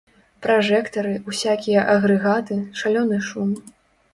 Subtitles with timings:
[0.43, 3.49] Пражэктары, усякія агрэгаты, шалёны шум.